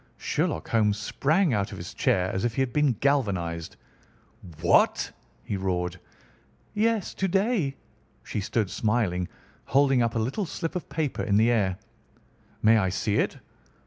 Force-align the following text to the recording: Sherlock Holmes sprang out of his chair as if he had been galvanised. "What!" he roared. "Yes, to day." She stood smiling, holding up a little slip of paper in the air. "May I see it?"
Sherlock 0.17 0.67
Holmes 0.69 0.97
sprang 0.97 1.53
out 1.53 1.71
of 1.71 1.77
his 1.77 1.93
chair 1.93 2.31
as 2.33 2.43
if 2.43 2.55
he 2.55 2.61
had 2.63 2.73
been 2.73 2.93
galvanised. 2.93 3.75
"What!" 4.61 5.11
he 5.43 5.55
roared. 5.57 5.99
"Yes, 6.73 7.13
to 7.13 7.27
day." 7.27 7.75
She 8.23 8.41
stood 8.41 8.71
smiling, 8.71 9.27
holding 9.65 10.01
up 10.01 10.15
a 10.15 10.17
little 10.17 10.47
slip 10.47 10.75
of 10.75 10.89
paper 10.89 11.21
in 11.21 11.37
the 11.37 11.51
air. 11.51 11.77
"May 12.63 12.79
I 12.79 12.89
see 12.89 13.17
it?" 13.17 13.37